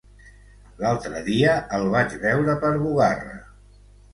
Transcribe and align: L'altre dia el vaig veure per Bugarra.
L'altre 0.79 1.21
dia 1.27 1.51
el 1.79 1.85
vaig 1.97 2.17
veure 2.27 2.57
per 2.65 2.73
Bugarra. 2.87 3.37